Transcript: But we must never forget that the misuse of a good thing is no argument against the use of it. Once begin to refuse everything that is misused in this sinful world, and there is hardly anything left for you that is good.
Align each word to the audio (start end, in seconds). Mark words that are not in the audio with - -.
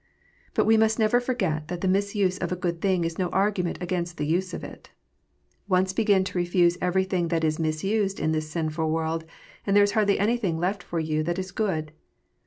But 0.55 0.65
we 0.65 0.77
must 0.77 0.97
never 0.97 1.19
forget 1.19 1.67
that 1.67 1.81
the 1.81 1.87
misuse 1.87 2.39
of 2.39 2.51
a 2.51 2.55
good 2.55 2.81
thing 2.81 3.03
is 3.03 3.19
no 3.19 3.29
argument 3.29 3.77
against 3.79 4.17
the 4.17 4.25
use 4.25 4.51
of 4.51 4.63
it. 4.63 4.89
Once 5.67 5.93
begin 5.93 6.23
to 6.23 6.39
refuse 6.39 6.75
everything 6.81 7.27
that 7.27 7.43
is 7.43 7.59
misused 7.59 8.19
in 8.19 8.31
this 8.31 8.49
sinful 8.49 8.89
world, 8.89 9.25
and 9.63 9.75
there 9.75 9.83
is 9.83 9.91
hardly 9.91 10.17
anything 10.17 10.57
left 10.57 10.81
for 10.81 10.99
you 10.99 11.21
that 11.21 11.37
is 11.37 11.51
good. 11.51 11.91